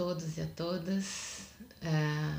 [0.00, 1.42] todos e a todas.
[1.82, 2.34] É,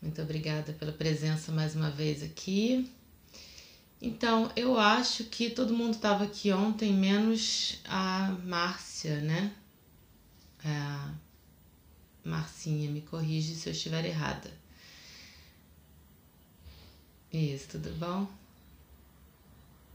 [0.00, 2.90] muito obrigada pela presença mais uma vez aqui.
[4.00, 9.52] Então, eu acho que todo mundo estava aqui ontem, menos a Márcia, né?
[10.64, 11.10] É,
[12.26, 14.50] Marcinha, me corrige se eu estiver errada.
[17.30, 18.26] Isso, tudo bom?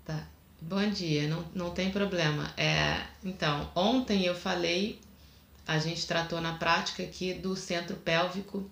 [0.05, 0.27] Tá.
[0.61, 2.53] Bom dia, não, não tem problema.
[2.55, 5.01] É, então, ontem eu falei,
[5.69, 8.67] a gente tratou na prática aqui do centro pélvico,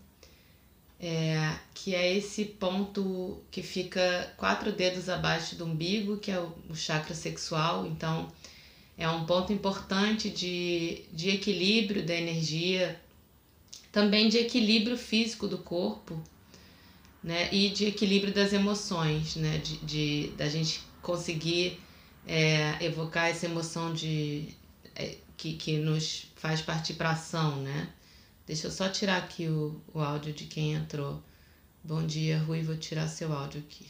[0.99, 6.51] é, que é esse ponto que fica quatro dedos abaixo do umbigo, que é o,
[6.67, 7.85] o chakra sexual.
[7.85, 8.31] Então,
[8.97, 12.99] é um ponto importante de, de equilíbrio da energia,
[13.91, 16.19] também de equilíbrio físico do corpo,
[17.23, 17.47] né?
[17.53, 19.59] E de equilíbrio das emoções, né?
[19.59, 21.79] De, de da gente conseguir
[22.25, 24.47] é, evocar essa emoção de
[24.95, 27.89] é, que, que nos faz partir para ação, né?
[28.45, 31.21] Deixa eu só tirar aqui o, o áudio de quem entrou.
[31.83, 33.85] Bom dia, Rui, vou tirar seu áudio aqui.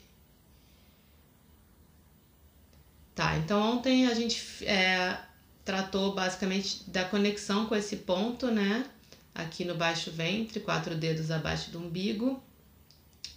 [3.16, 5.20] Tá, então ontem a gente é,
[5.66, 8.86] tratou basicamente da conexão com esse ponto, né?
[9.34, 12.42] Aqui no baixo ventre, quatro dedos abaixo do umbigo.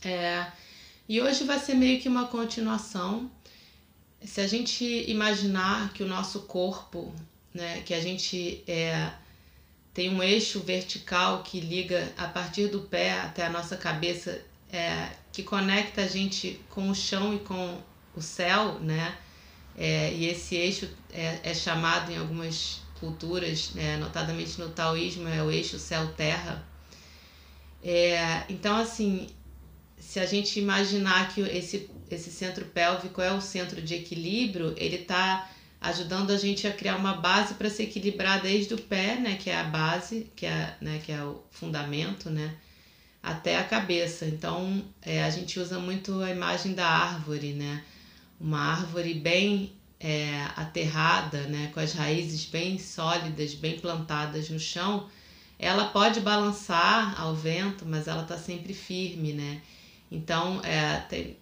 [0.02, 0.50] É,
[1.08, 3.30] e hoje vai ser meio que uma continuação.
[4.22, 7.14] Se a gente imaginar que o nosso corpo,
[7.52, 9.10] né, que a gente é,
[9.92, 14.40] tem um eixo vertical que liga a partir do pé até a nossa cabeça,
[14.72, 17.80] é, que conecta a gente com o chão e com
[18.14, 19.16] o céu, né?
[19.76, 25.42] É, e esse eixo é, é, chamado em algumas culturas, né, notadamente no taoísmo, é
[25.42, 26.64] o eixo céu-terra.
[27.82, 29.28] É, então, assim,
[29.98, 34.96] se a gente imaginar que esse, esse centro pélvico é o centro de equilíbrio, ele
[34.96, 35.50] está
[35.80, 39.48] ajudando a gente a criar uma base para se equilibrar desde o pé, né, que
[39.48, 42.54] é a base, que é, né, que é o fundamento, né,
[43.22, 44.26] até a cabeça.
[44.26, 47.82] Então, é, a gente usa muito a imagem da árvore, né,
[48.38, 55.08] uma árvore bem é, aterrada, né, com as raízes bem sólidas, bem plantadas no chão,
[55.58, 59.60] ela pode balançar ao vento, mas ela está sempre firme, né?
[60.10, 61.36] Então, é, tem,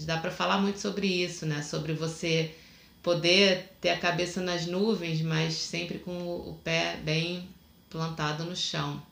[0.00, 1.62] dá para falar muito sobre isso, né?
[1.62, 2.52] Sobre você
[3.02, 7.48] poder ter a cabeça nas nuvens, mas sempre com o, pé bem
[7.88, 9.02] plantado no chão.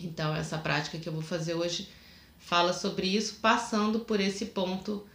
[0.00, 1.88] Então, essa prática que eu vou fazer hoje
[2.38, 5.06] fala sobre isso, passando por esse ponto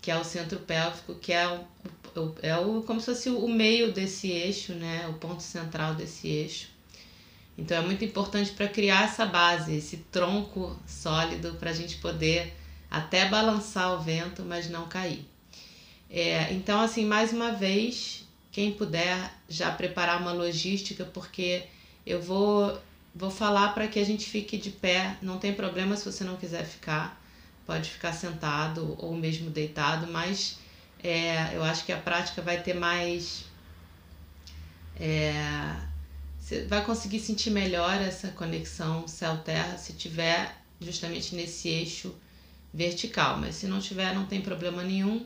[0.00, 3.92] que é o centro pélvico, que é o, é o como se fosse o meio
[3.92, 5.06] desse eixo, né?
[5.08, 6.68] O ponto central desse eixo.
[7.58, 12.54] Então é muito importante para criar essa base, esse tronco sólido para a gente poder
[12.90, 15.28] até balançar o vento, mas não cair.
[16.10, 21.64] É, então, assim, mais uma vez, quem puder já preparar uma logística, porque
[22.04, 22.80] eu vou,
[23.14, 26.36] vou falar para que a gente fique de pé, não tem problema se você não
[26.36, 27.22] quiser ficar,
[27.64, 30.58] pode ficar sentado ou mesmo deitado, mas
[31.02, 33.44] é, eu acho que a prática vai ter mais.
[34.98, 35.76] É,
[36.38, 42.12] você vai conseguir sentir melhor essa conexão céu-terra se tiver justamente nesse eixo
[42.74, 45.24] vertical, mas se não tiver, não tem problema nenhum,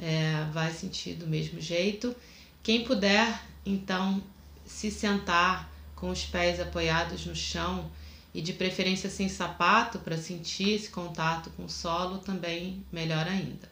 [0.00, 2.16] é, vai sentir do mesmo jeito.
[2.62, 4.22] Quem puder, então,
[4.64, 7.90] se sentar com os pés apoiados no chão
[8.32, 13.68] e de preferência sem sapato para sentir esse contato com o solo, também melhor ainda.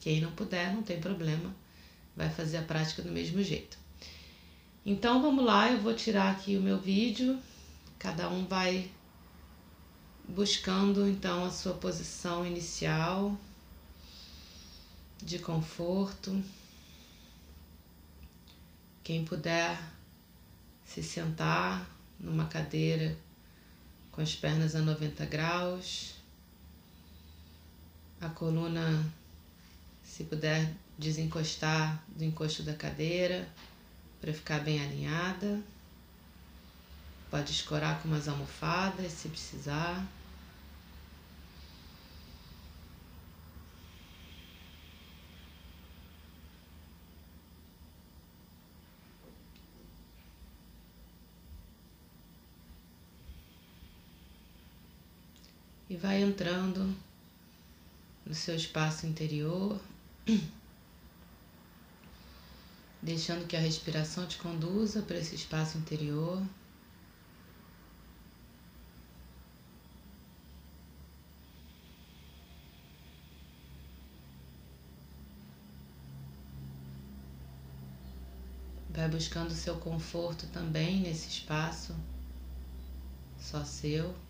[0.00, 1.54] Quem não puder, não tem problema,
[2.16, 3.78] vai fazer a prática do mesmo jeito.
[4.84, 7.38] Então vamos lá, eu vou tirar aqui o meu vídeo,
[7.98, 8.90] cada um vai
[10.26, 13.36] buscando então a sua posição inicial
[15.22, 16.42] de conforto.
[19.02, 19.78] Quem puder
[20.84, 21.88] se sentar
[22.18, 23.16] numa cadeira
[24.10, 26.14] com as pernas a 90 graus,
[28.20, 29.04] a coluna,
[30.02, 33.48] se puder, desencostar do encosto da cadeira
[34.20, 35.62] para ficar bem alinhada.
[37.30, 40.04] Pode escorar com umas almofadas se precisar.
[55.98, 56.94] Vai entrando
[58.24, 59.80] no seu espaço interior,
[63.02, 66.42] deixando que a respiração te conduza para esse espaço interior.
[78.90, 81.94] Vai buscando seu conforto também nesse espaço,
[83.38, 84.27] só seu.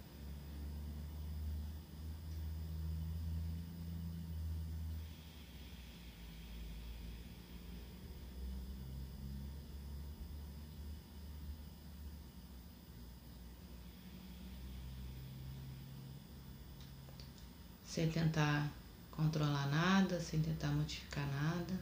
[17.99, 18.71] Sem tentar
[19.11, 21.75] controlar nada, sem tentar modificar nada.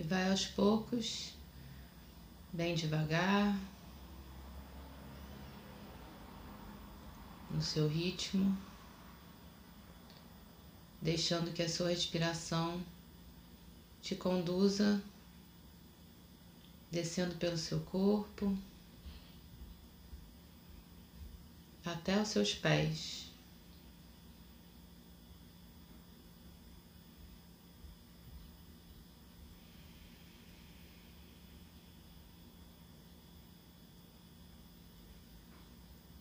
[0.00, 1.34] E vai aos poucos,
[2.50, 3.54] bem devagar,
[7.50, 8.56] no seu ritmo,
[11.02, 12.82] deixando que a sua respiração
[14.00, 15.02] te conduza,
[16.90, 18.56] descendo pelo seu corpo
[21.84, 23.29] até os seus pés.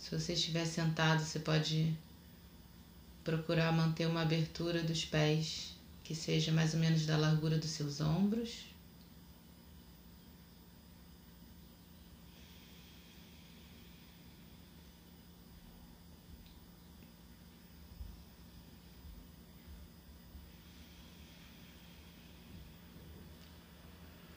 [0.10, 1.96] Se você estiver sentado, você pode
[3.24, 8.02] procurar manter uma abertura dos pés que seja mais ou menos da largura dos seus
[8.02, 8.66] ombros.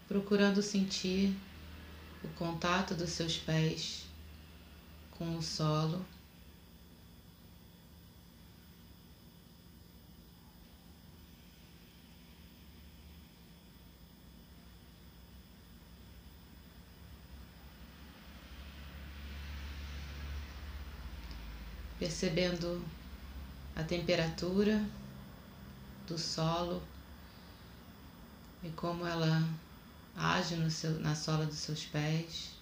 [0.07, 1.35] Procurando sentir
[2.23, 4.12] o contato dos seus pés
[5.13, 6.05] com o solo.
[21.99, 22.85] Percebendo
[23.77, 24.85] a temperatura
[26.07, 26.83] do solo
[28.63, 29.49] e como ela
[30.17, 32.62] age no seu, na sola dos seus pés.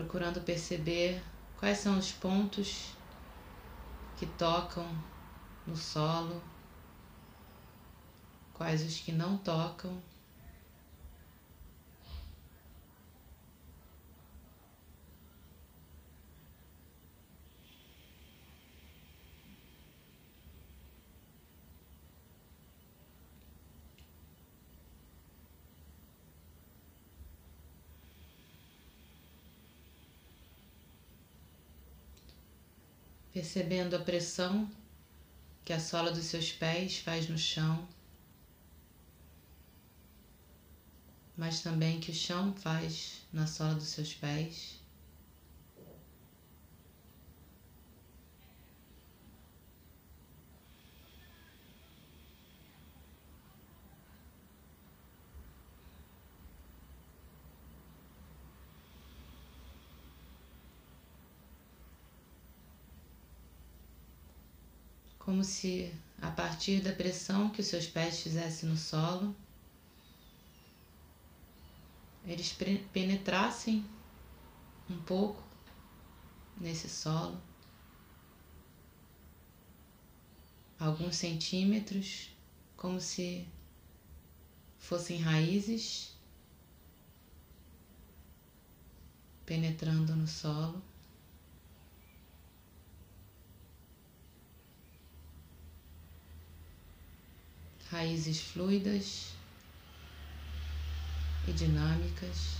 [0.00, 1.22] Procurando perceber
[1.58, 2.94] quais são os pontos
[4.18, 4.86] que tocam
[5.66, 6.42] no solo,
[8.54, 10.09] quais os que não tocam.
[33.40, 34.70] Percebendo a pressão
[35.64, 37.88] que a sola dos seus pés faz no chão,
[41.34, 44.78] mas também que o chão faz na sola dos seus pés.
[65.40, 69.34] Como se a partir da pressão que os seus pés fizessem no solo,
[72.26, 72.54] eles
[72.92, 73.82] penetrassem
[74.90, 75.42] um pouco
[76.60, 77.40] nesse solo,
[80.78, 82.28] alguns centímetros,
[82.76, 83.48] como se
[84.78, 86.14] fossem raízes
[89.46, 90.89] penetrando no solo.
[97.90, 99.32] Raízes fluidas
[101.48, 102.56] e dinâmicas.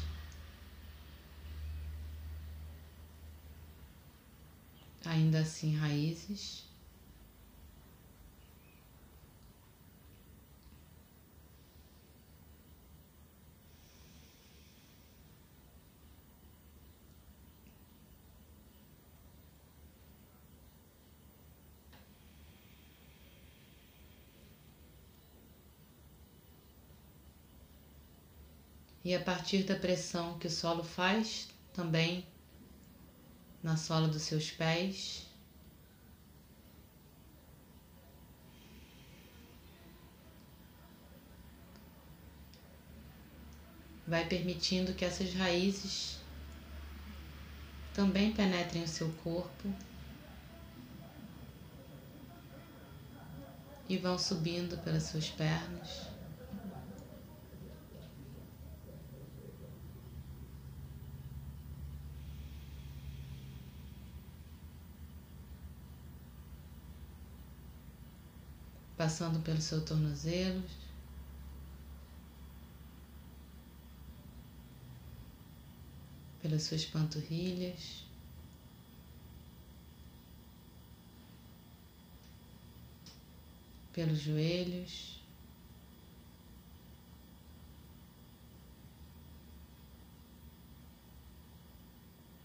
[5.05, 6.70] Ainda assim, raízes.
[29.11, 32.25] E a partir da pressão que o solo faz, também
[33.61, 35.27] na sola dos seus pés,
[44.07, 46.21] vai permitindo que essas raízes
[47.93, 49.75] também penetrem o seu corpo
[53.89, 56.10] e vão subindo pelas suas pernas.
[69.01, 70.71] Passando pelos seus tornozelos.
[76.43, 78.05] Pelas suas panturrilhas.
[83.95, 85.19] Pelos joelhos.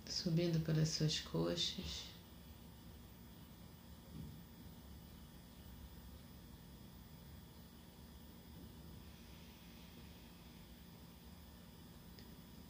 [0.07, 2.15] Subindo pelas suas coxas.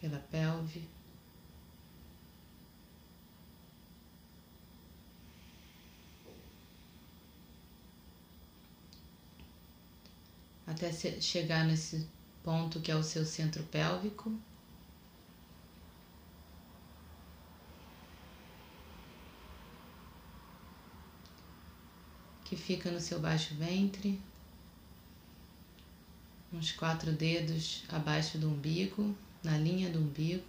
[0.06, 0.88] pela pelve.
[10.76, 12.06] Até chegar nesse
[12.44, 14.38] ponto que é o seu centro pélvico.
[22.44, 24.20] Que fica no seu baixo ventre,
[26.52, 30.44] uns quatro dedos abaixo do umbigo na linha do umbigo.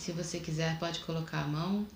[0.00, 1.86] Se você quiser, pode colocar a mão,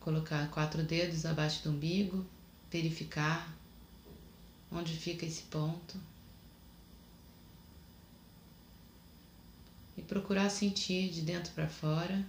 [0.00, 2.26] colocar quatro dedos abaixo do umbigo,
[2.70, 3.56] verificar
[4.70, 5.98] onde fica esse ponto.
[9.96, 12.24] E procurar sentir de dentro para fora.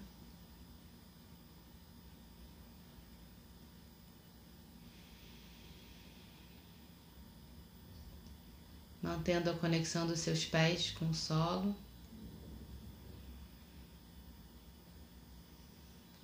[9.02, 11.76] mantendo a conexão dos seus pés com o solo,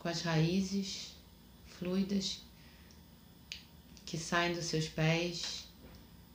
[0.02, 1.14] com as raízes
[1.78, 2.42] fluidas
[4.04, 5.68] que saem dos seus pés,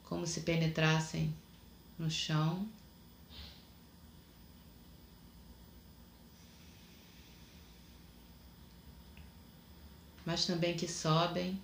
[0.04, 1.34] como se penetrassem
[1.98, 2.68] no chão.
[10.24, 11.60] Mas também que sobem,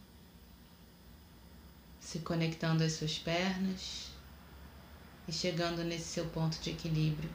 [2.00, 4.10] se conectando às suas pernas
[5.28, 7.30] e chegando nesse seu ponto de equilíbrio.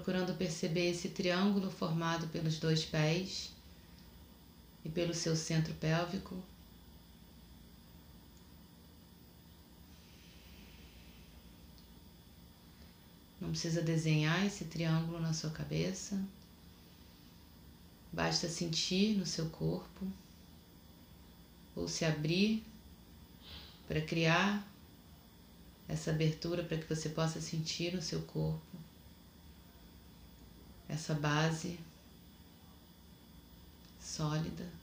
[0.00, 3.52] Procurando perceber esse triângulo formado pelos dois pés
[4.82, 6.42] e pelo seu centro pélvico.
[13.38, 16.18] Não precisa desenhar esse triângulo na sua cabeça.
[18.10, 20.10] Basta sentir no seu corpo
[21.76, 22.64] ou se abrir
[23.86, 24.66] para criar
[25.86, 28.89] essa abertura para que você possa sentir no seu corpo
[30.90, 31.78] essa base
[34.00, 34.80] sólida.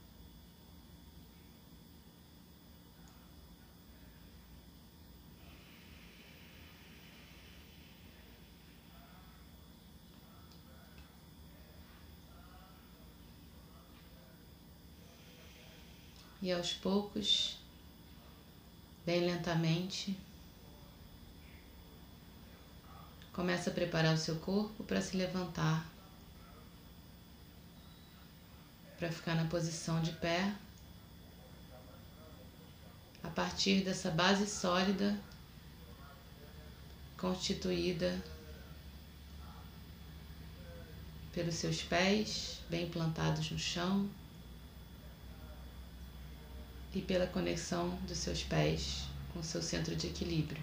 [16.40, 17.58] e aos poucos,
[19.04, 20.16] bem lentamente,
[23.32, 25.86] começa a preparar o seu corpo para se levantar,
[28.98, 30.52] para ficar na posição de pé,
[33.22, 35.18] a partir dessa base sólida
[37.16, 38.22] constituída
[41.32, 44.08] pelos seus pés, bem plantados no chão,
[46.94, 50.62] e pela conexão dos seus pés com o seu centro de equilíbrio.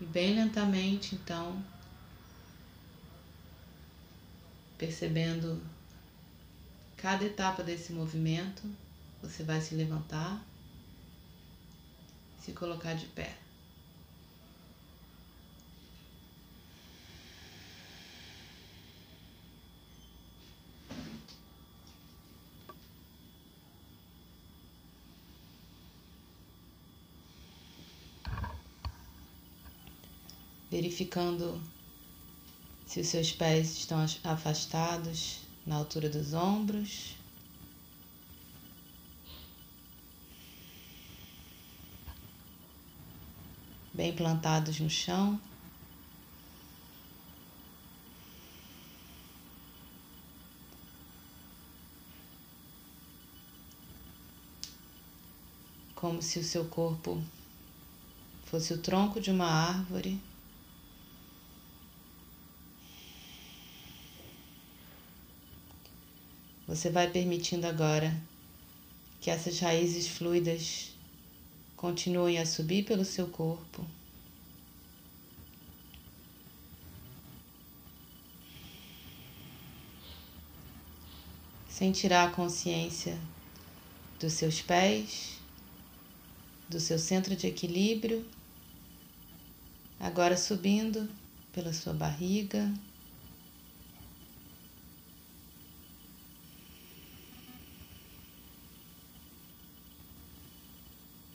[0.00, 1.62] E bem lentamente, então,
[4.80, 5.62] percebendo
[6.96, 8.62] cada etapa desse movimento,
[9.20, 10.42] você vai se levantar,
[12.40, 13.36] se colocar de pé.
[30.70, 31.60] verificando
[32.90, 37.14] se os seus pés estão afastados na altura dos ombros.
[43.94, 45.40] Bem plantados no chão.
[55.94, 57.22] Como se o seu corpo
[58.46, 60.20] fosse o tronco de uma árvore
[66.70, 68.16] Você vai permitindo agora
[69.20, 70.92] que essas raízes fluidas
[71.76, 73.84] continuem a subir pelo seu corpo.
[81.68, 83.18] Sem tirar a consciência
[84.20, 85.40] dos seus pés,
[86.68, 88.24] do seu centro de equilíbrio,
[89.98, 91.10] agora subindo
[91.52, 92.72] pela sua barriga.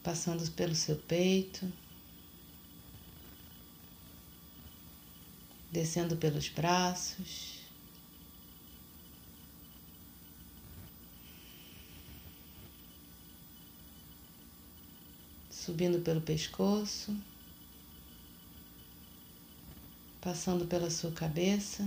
[0.06, 1.66] Passando pelo seu peito,
[5.72, 7.56] descendo pelos braços.
[15.50, 17.18] Subindo pelo pescoço,
[20.22, 21.84] passando pela sua cabeça.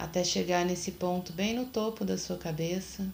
[0.00, 3.06] Até chegar nesse ponto bem no topo da sua cabeça.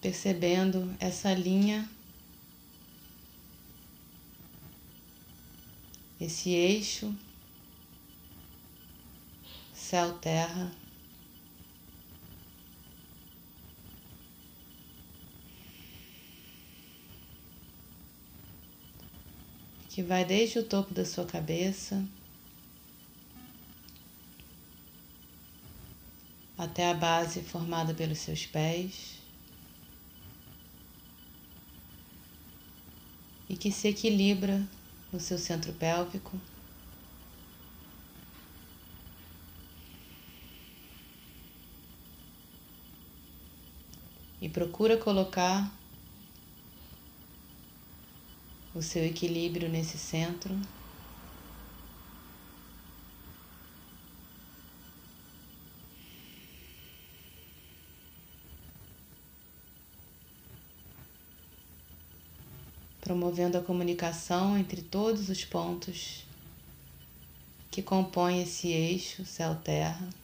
[0.00, 1.88] Percebendo essa linha,
[6.18, 7.14] esse eixo,
[9.74, 10.81] céu-terra.
[19.92, 22.02] Que vai desde o topo da sua cabeça
[26.56, 29.18] até a base formada pelos seus pés
[33.50, 34.66] e que se equilibra
[35.12, 36.40] no seu centro pélvico.
[44.40, 45.81] E procura colocar
[48.74, 50.58] o seu equilíbrio nesse centro.
[63.00, 66.24] Promovendo a comunicação entre todos os pontos
[67.70, 70.21] que compõem esse eixo céu-terra.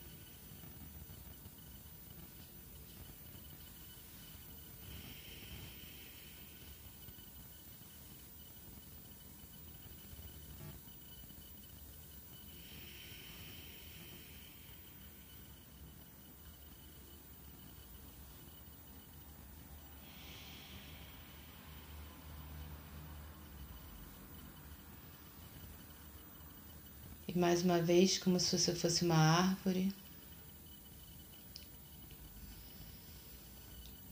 [27.39, 29.95] Mais uma vez, como se você fosse uma árvore.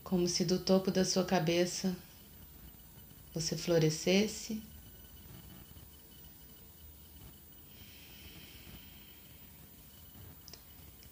[0.01, 1.93] Como se do topo da sua cabeça
[3.33, 4.61] você florescesse.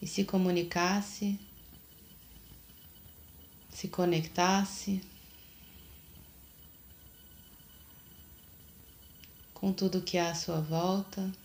[0.02, 1.38] E se comunicasse,
[3.72, 5.02] se conectasse
[9.54, 11.45] com tudo que há à sua volta.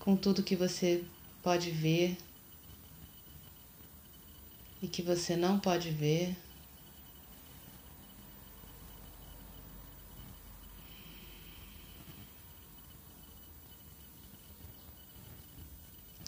[0.00, 1.04] Com tudo que você
[1.42, 2.16] pode ver
[4.82, 6.36] e que você não pode ver.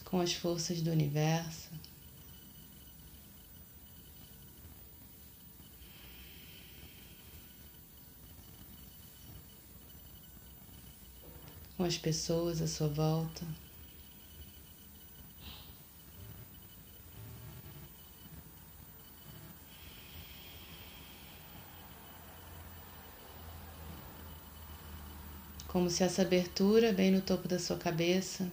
[0.05, 1.71] Com as forças do universo.
[11.83, 13.45] Com as pessoas à sua volta.
[25.67, 28.49] como se essa abertura bem no topo da sua cabeça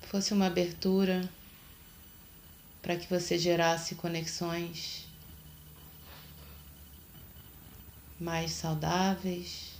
[0.00, 1.30] fosse uma abertura
[2.82, 5.06] para que você gerasse conexões
[8.18, 9.79] mais saudáveis.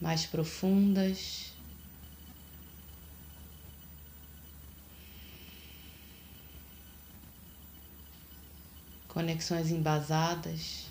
[0.00, 1.48] Mais profundas.
[9.18, 10.86] conexões embasadas.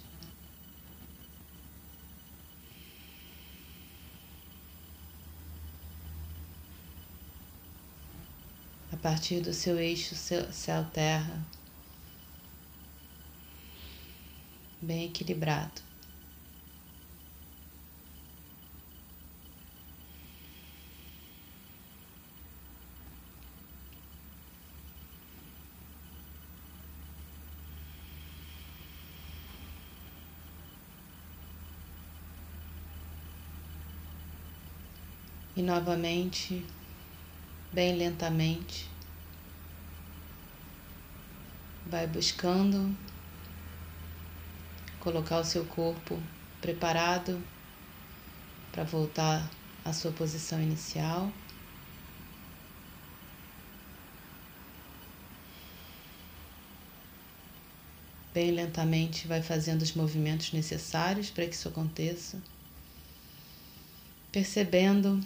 [8.91, 11.41] A partir do seu eixo céu-terra,
[14.81, 15.86] bem equilibrado.
[35.57, 36.63] E novamente,
[37.73, 38.87] bem lentamente,
[41.89, 42.95] vai buscando
[44.99, 46.21] colocar o seu corpo
[46.61, 47.41] preparado
[48.71, 49.49] para voltar
[49.83, 51.31] à sua posição inicial.
[58.31, 62.39] Bem lentamente vai fazendo os movimentos necessários para que isso aconteça,
[64.31, 65.19] percebendo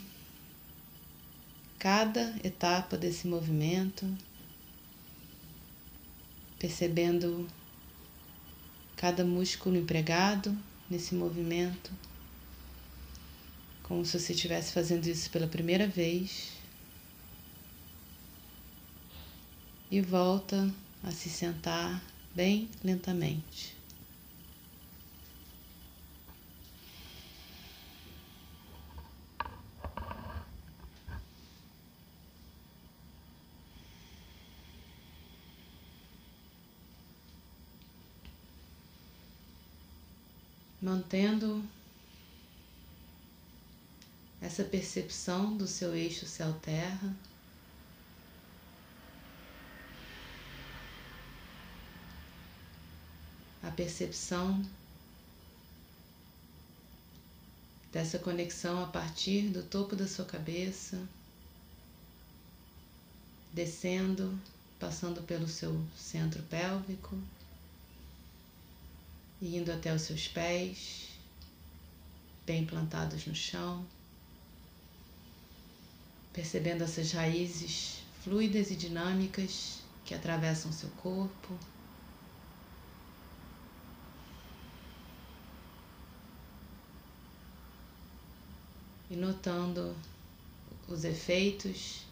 [1.82, 4.06] cada etapa desse movimento,
[6.60, 7.48] percebendo
[8.96, 10.56] cada músculo empregado
[10.88, 11.91] nesse movimento,
[13.82, 16.52] como se você estivesse fazendo isso pela primeira vez.
[19.89, 20.72] E volta
[21.04, 22.00] a se sentar
[22.36, 23.81] bem lentamente.
[40.91, 41.63] Mantendo
[44.41, 47.15] essa percepção do seu eixo céu-terra.
[53.63, 54.62] A percepção
[57.89, 61.01] dessa conexão a partir do topo da sua cabeça,
[63.54, 64.38] descendo,
[64.77, 67.17] passando pelo seu centro pélvico
[69.41, 71.10] indo até os seus pés,
[72.45, 73.86] bem plantados no chão,
[76.32, 81.58] percebendo essas raízes fluidas e dinâmicas que atravessam seu corpo.
[89.10, 89.95] E notando
[90.88, 92.06] os efeitos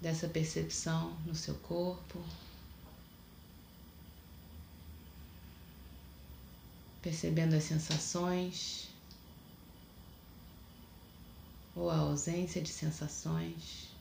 [0.00, 2.18] dessa percepção no seu corpo.
[7.08, 8.90] Percebendo as sensações
[11.74, 13.96] ou a ausência de sensações.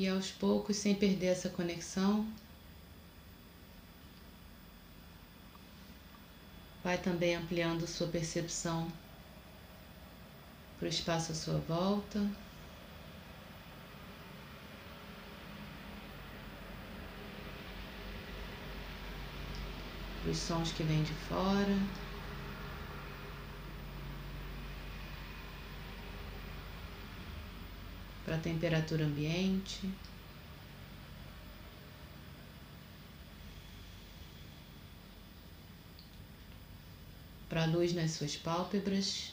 [0.00, 2.26] E aos poucos, sem perder essa conexão,
[6.82, 8.90] vai também ampliando sua percepção
[10.78, 12.18] para o espaço à sua volta.
[20.30, 21.76] Os sons que vêm de fora.
[28.30, 29.90] para a temperatura ambiente.
[37.48, 39.32] Para a luz nas suas pálpebras.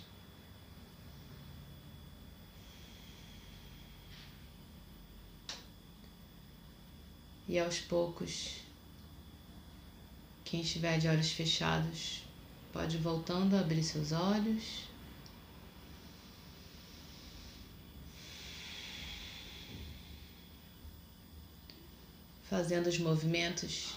[7.47, 8.61] E aos poucos,
[10.43, 12.23] quem estiver de olhos fechados,
[12.73, 14.86] pode voltando a abrir seus olhos.
[22.49, 23.93] Fazendo os movimentos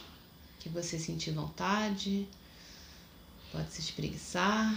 [0.59, 2.27] que você sentir vontade,
[3.53, 4.77] pode se espreguiçar.